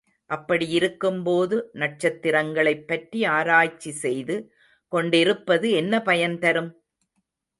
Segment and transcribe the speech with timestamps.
[0.29, 4.37] அப்படியிருக்கும்போது, நட்சத்திரங்களைப்பற்றி ஆராய்ச்சி செய்து
[4.91, 6.71] கொண்டிருப்பது என்ன பயன் தரும்?